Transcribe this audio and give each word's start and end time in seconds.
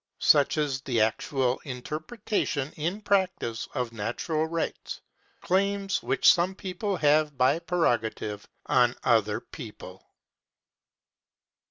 Such 0.17 0.57
is 0.57 0.81
the 0.81 0.99
actual 0.99 1.59
interpretation 1.63 2.71
in 2.73 3.01
practice 3.01 3.67
of 3.75 3.93
natural 3.93 4.47
rights 4.47 4.99
claims 5.41 6.01
which 6.01 6.33
some 6.33 6.55
people 6.55 6.97
have 6.97 7.37
by 7.37 7.59
prerogative 7.59 8.47
on 8.65 8.95
other 9.03 9.39
people. 9.39 10.03